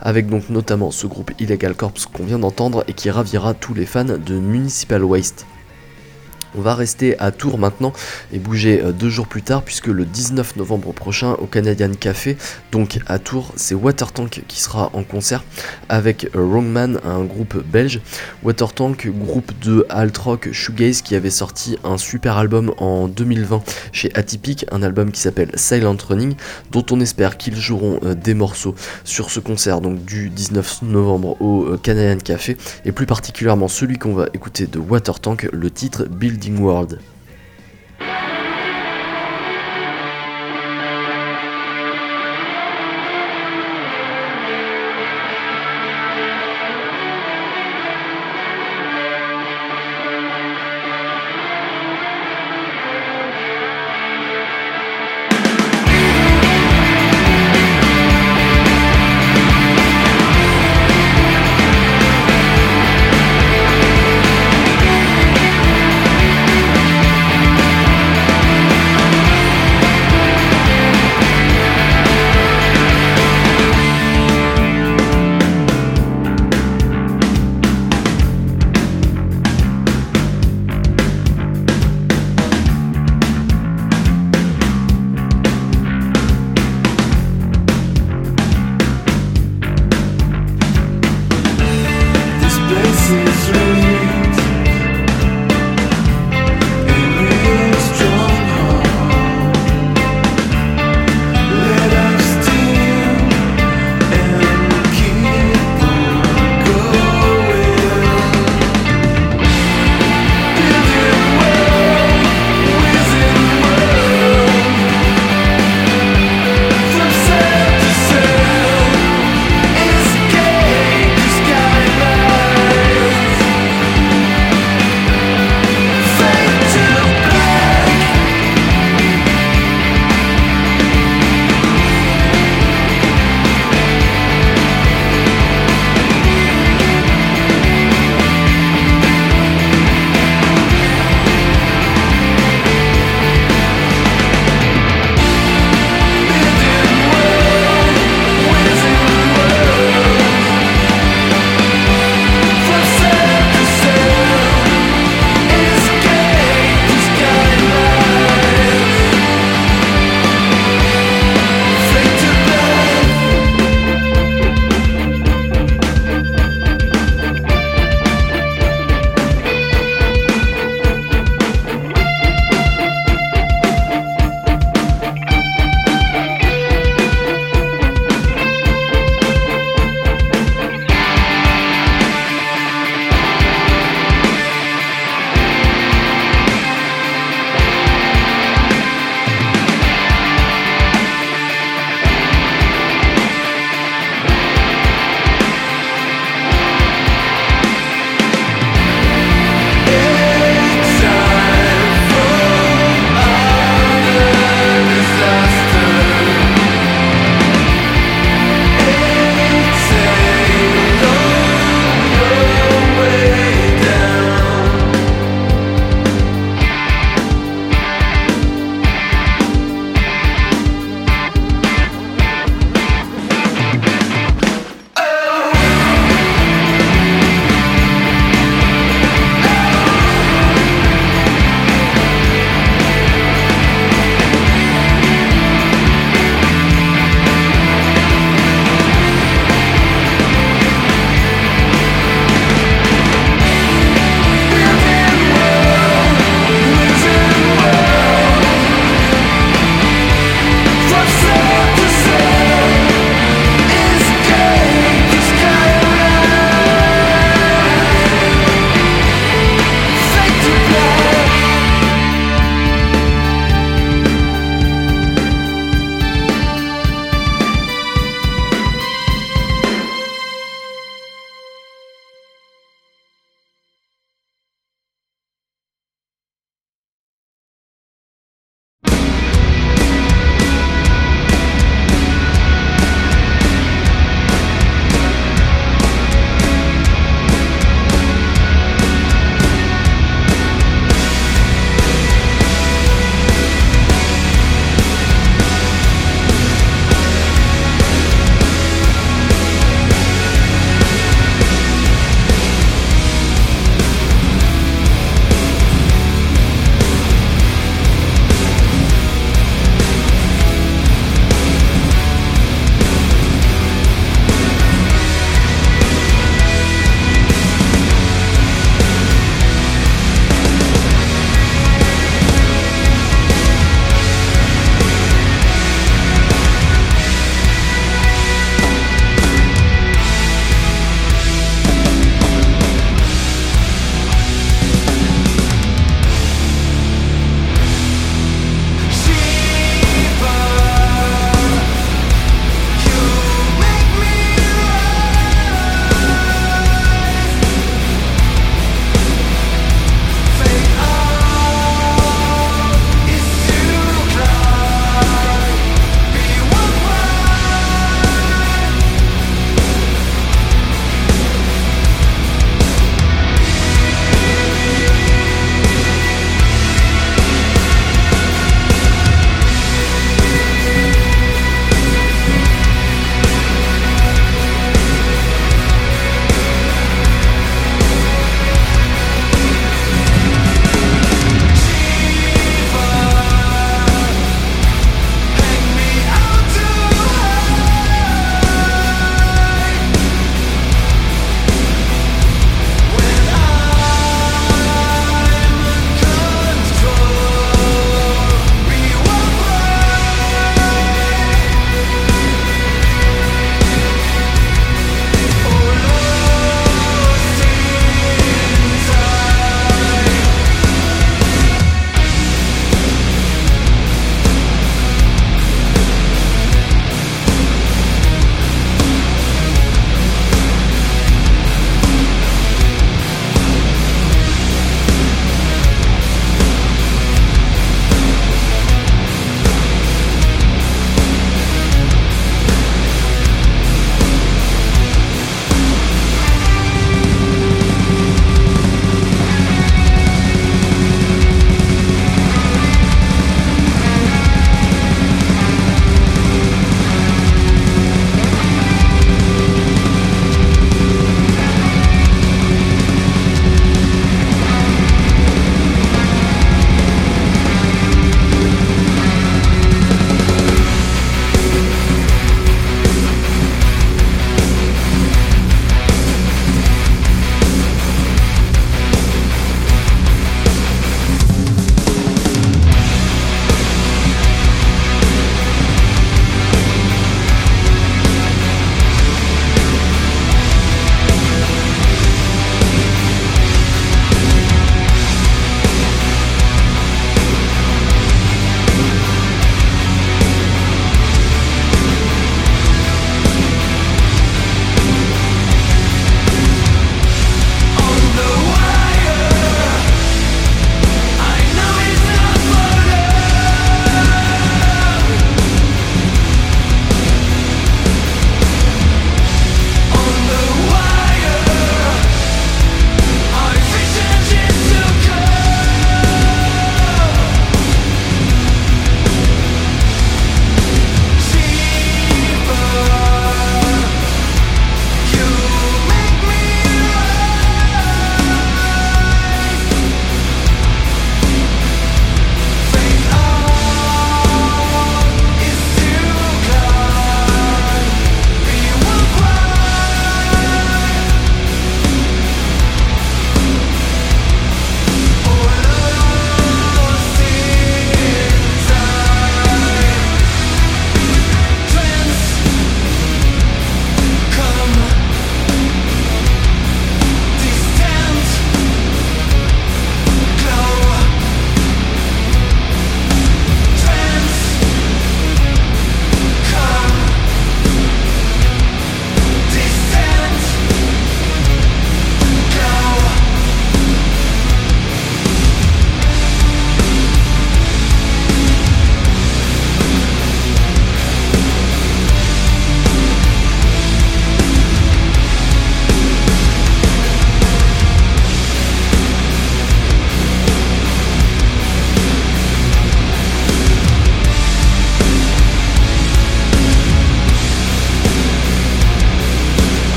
avec 0.00 0.28
donc 0.28 0.50
notamment 0.50 0.90
ce 0.90 1.06
groupe 1.06 1.32
Illegal 1.38 1.74
Corps 1.74 1.92
qu'on 2.12 2.24
vient 2.24 2.38
d'entendre 2.38 2.84
et 2.88 2.92
qui 2.92 3.10
ravira 3.10 3.54
tous 3.54 3.74
les 3.74 3.86
fans 3.86 4.04
de 4.04 4.34
Municipal 4.34 5.04
Waste. 5.04 5.46
On 6.56 6.60
va 6.62 6.74
rester 6.74 7.18
à 7.18 7.30
Tours 7.30 7.58
maintenant 7.58 7.92
et 8.32 8.38
bouger 8.38 8.82
euh, 8.82 8.92
deux 8.92 9.08
jours 9.08 9.28
plus 9.28 9.42
tard 9.42 9.62
puisque 9.62 9.86
le 9.86 10.04
19 10.04 10.56
novembre 10.56 10.92
prochain 10.92 11.34
au 11.34 11.46
Canadian 11.46 11.92
Café, 11.98 12.36
donc 12.72 12.98
à 13.06 13.18
Tours, 13.18 13.52
c'est 13.56 13.74
Watertank 13.74 14.42
qui 14.48 14.60
sera 14.60 14.90
en 14.92 15.04
concert 15.04 15.44
avec 15.88 16.24
euh, 16.34 16.40
Wrongman, 16.40 16.98
un 17.04 17.22
groupe 17.22 17.62
belge. 17.64 18.00
Watertank, 18.42 19.08
groupe 19.08 19.52
de 19.62 19.86
alt 19.88 20.16
rock 20.18 20.48
shoegaze 20.52 21.02
qui 21.02 21.14
avait 21.14 21.30
sorti 21.30 21.78
un 21.84 21.98
super 21.98 22.36
album 22.36 22.72
en 22.78 23.06
2020 23.06 23.62
chez 23.92 24.10
Atypic, 24.14 24.66
un 24.72 24.82
album 24.82 25.12
qui 25.12 25.20
s'appelle 25.20 25.52
Silent 25.54 25.96
Running, 26.08 26.34
dont 26.72 26.84
on 26.90 27.00
espère 27.00 27.36
qu'ils 27.36 27.56
joueront 27.56 28.00
euh, 28.04 28.14
des 28.14 28.34
morceaux 28.34 28.74
sur 29.04 29.30
ce 29.30 29.38
concert 29.38 29.80
donc 29.80 30.04
du 30.04 30.30
19 30.30 30.82
novembre 30.82 31.40
au 31.40 31.76
Canadian 31.78 32.18
Café 32.18 32.56
et 32.84 32.90
plus 32.90 33.06
particulièrement 33.06 33.68
celui 33.68 33.98
qu'on 33.98 34.14
va 34.14 34.26
écouter 34.34 34.66
de 34.66 34.78
Watertank, 34.78 35.48
le 35.52 35.70
titre 35.70 36.06
Build 36.06 36.39
World. 36.48 36.98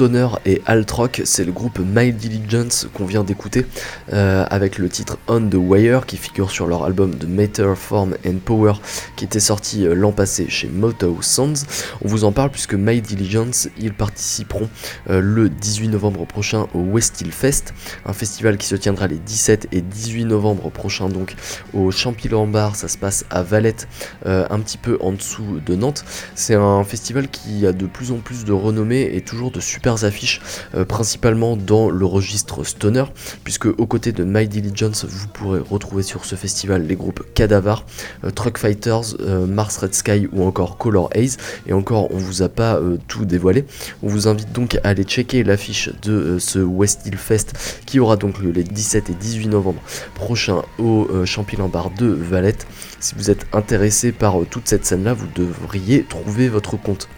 Stoner 0.00 0.28
et 0.46 0.62
alt 0.64 0.90
rock, 0.90 1.20
c'est 1.26 1.44
le 1.44 1.52
groupe 1.52 1.78
My 1.78 2.10
Diligence 2.10 2.88
qu'on 2.94 3.04
vient 3.04 3.22
d'écouter 3.22 3.66
euh, 4.14 4.46
avec 4.48 4.78
le 4.78 4.88
titre 4.88 5.18
On 5.28 5.46
the 5.46 5.56
Wire 5.56 6.06
qui 6.06 6.16
figure 6.16 6.50
sur 6.50 6.66
leur 6.66 6.84
album 6.84 7.14
The 7.14 7.28
Matter, 7.28 7.74
Form 7.76 8.16
and 8.26 8.38
Power 8.42 8.72
qui 9.16 9.26
était 9.26 9.40
sorti 9.40 9.86
euh, 9.86 9.94
l'an 9.94 10.12
passé 10.12 10.48
chez 10.48 10.68
Moto 10.68 11.18
Sounds. 11.20 11.66
On 12.02 12.08
vous 12.08 12.24
en 12.24 12.32
parle 12.32 12.48
puisque 12.48 12.72
My 12.72 13.02
Diligence, 13.02 13.68
ils 13.78 13.92
participeront 13.92 14.70
euh, 15.10 15.20
le 15.20 15.50
18 15.50 15.88
novembre 15.88 16.24
prochain 16.24 16.66
au 16.72 16.78
West 16.78 17.20
Hill 17.20 17.30
Fest, 17.30 17.74
un 18.06 18.14
festival 18.14 18.56
qui 18.56 18.68
se 18.68 18.76
tiendra 18.76 19.06
les 19.06 19.18
17 19.18 19.68
et 19.72 19.82
18 19.82 20.24
novembre 20.24 20.70
prochains 20.70 21.10
donc 21.10 21.34
au 21.74 21.90
Champillon 21.90 22.46
Bar, 22.46 22.74
ça 22.74 22.88
se 22.88 22.96
passe 22.96 23.26
à 23.28 23.42
Valette, 23.42 23.86
un 24.24 24.60
petit 24.60 24.78
peu 24.78 24.96
en 25.02 25.12
dessous 25.12 25.60
de 25.66 25.74
Nantes. 25.74 26.06
C'est 26.34 26.54
un 26.54 26.84
festival 26.84 27.28
qui 27.28 27.66
a 27.66 27.72
de 27.72 27.84
plus 27.84 28.12
en 28.12 28.16
plus 28.16 28.46
de 28.46 28.52
renommée 28.52 29.10
et 29.14 29.20
toujours 29.20 29.50
de 29.50 29.60
super 29.60 29.89
affiches, 30.04 30.40
principalement 30.88 31.56
dans 31.56 31.90
le 31.90 32.04
registre 32.04 32.64
stoner, 32.64 33.04
puisque 33.44 33.66
aux 33.66 33.86
côtés 33.86 34.12
de 34.12 34.24
My 34.24 34.48
Diligence, 34.48 35.04
vous 35.04 35.28
pourrez 35.28 35.60
retrouver 35.60 36.02
sur 36.02 36.24
ce 36.24 36.34
festival 36.34 36.86
les 36.86 36.96
groupes 36.96 37.22
Cadavar, 37.34 37.84
euh, 38.24 38.30
Truck 38.30 38.58
Fighters, 38.58 39.16
euh, 39.20 39.46
Mars 39.46 39.76
Red 39.78 39.94
Sky 39.94 40.28
ou 40.32 40.44
encore 40.44 40.78
Color 40.78 41.10
Haze. 41.14 41.36
Et 41.66 41.72
encore, 41.72 42.12
on 42.12 42.18
vous 42.18 42.42
a 42.42 42.48
pas 42.48 42.76
euh, 42.76 42.98
tout 43.08 43.24
dévoilé. 43.24 43.64
On 44.02 44.08
vous 44.08 44.28
invite 44.28 44.52
donc 44.52 44.76
à 44.76 44.88
aller 44.88 45.04
checker 45.04 45.44
l'affiche 45.44 45.90
de 46.02 46.38
ce 46.38 46.58
West 46.58 47.06
Hill 47.06 47.16
Fest 47.16 47.82
qui 47.86 48.00
aura 48.00 48.16
donc 48.16 48.38
lieu 48.38 48.50
les 48.50 48.64
17 48.64 49.10
et 49.10 49.14
18 49.14 49.48
novembre 49.48 49.82
prochains 50.14 50.62
au 50.78 51.08
Champillan 51.24 51.68
Bar 51.68 51.90
de 51.90 52.06
Valette. 52.06 52.66
Si 53.00 53.14
vous 53.14 53.30
êtes 53.30 53.46
intéressé 53.52 54.12
par 54.12 54.36
toute 54.50 54.68
cette 54.68 54.84
scène-là, 54.84 55.14
vous 55.14 55.28
devriez 55.34 56.04
trouver 56.04 56.48
votre 56.48 56.76
compte. 56.76 57.08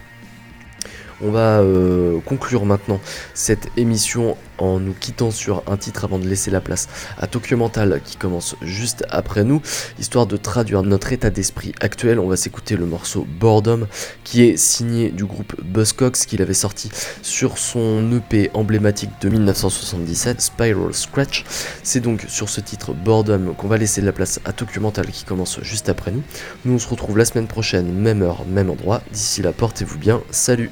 On 1.21 1.31
va 1.31 1.61
euh, 1.61 2.19
conclure 2.25 2.65
maintenant 2.65 2.99
cette 3.33 3.69
émission 3.77 4.37
en 4.57 4.79
nous 4.79 4.93
quittant 4.93 5.31
sur 5.31 5.63
un 5.67 5.77
titre 5.77 6.05
avant 6.05 6.19
de 6.19 6.27
laisser 6.27 6.51
la 6.51 6.61
place 6.61 6.87
à 7.17 7.27
Tokyo 7.27 7.57
Mental 7.57 8.01
qui 8.03 8.17
commence 8.17 8.55
juste 8.61 9.05
après 9.09 9.43
nous. 9.43 9.61
Histoire 9.99 10.25
de 10.25 10.37
traduire 10.37 10.83
notre 10.83 11.11
état 11.11 11.29
d'esprit 11.29 11.73
actuel, 11.81 12.19
on 12.19 12.27
va 12.27 12.37
s'écouter 12.37 12.75
le 12.75 12.85
morceau 12.85 13.25
Boredom 13.39 13.87
qui 14.23 14.43
est 14.43 14.57
signé 14.57 15.09
du 15.09 15.25
groupe 15.25 15.55
Buzzcocks 15.63 16.25
qu'il 16.25 16.41
avait 16.41 16.53
sorti 16.53 16.89
sur 17.21 17.57
son 17.57 18.11
EP 18.11 18.51
emblématique 18.53 19.11
de 19.21 19.29
1977, 19.29 20.41
Spiral 20.41 20.93
Scratch. 20.93 21.45
C'est 21.83 21.99
donc 21.99 22.25
sur 22.27 22.49
ce 22.49 22.61
titre 22.61 22.93
Boredom 22.93 23.53
qu'on 23.57 23.67
va 23.67 23.77
laisser 23.77 24.01
la 24.01 24.11
place 24.11 24.39
à 24.45 24.53
Tokyo 24.53 24.81
Mental 24.81 25.07
qui 25.07 25.25
commence 25.25 25.59
juste 25.61 25.89
après 25.89 26.11
nous. 26.11 26.23
Nous 26.65 26.73
on 26.73 26.79
se 26.79 26.87
retrouve 26.87 27.17
la 27.17 27.25
semaine 27.25 27.47
prochaine, 27.47 27.91
même 27.91 28.21
heure, 28.21 28.45
même 28.45 28.69
endroit. 28.69 29.01
D'ici 29.11 29.41
là, 29.41 29.51
portez-vous 29.51 29.97
bien. 29.97 30.21
Salut 30.31 30.69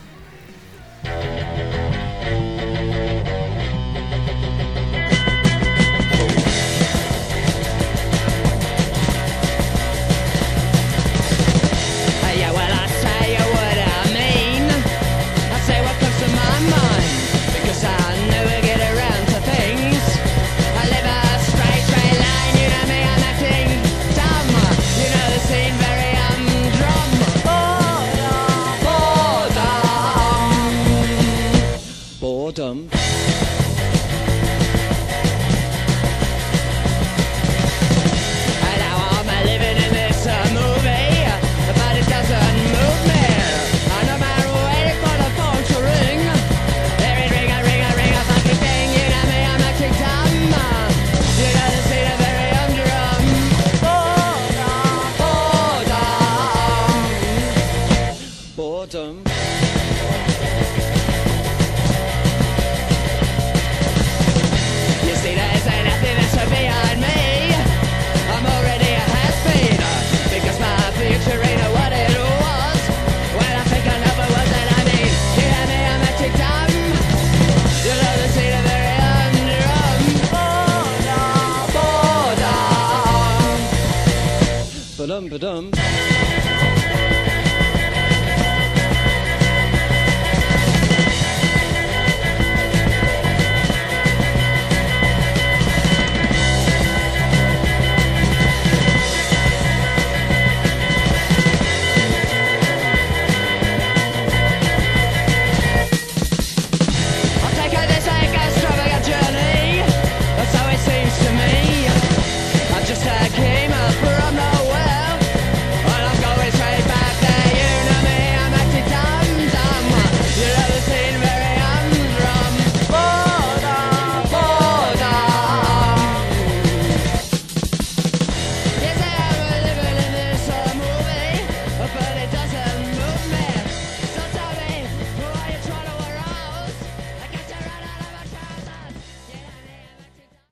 Thank 1.03 2.35
you. 2.35 2.40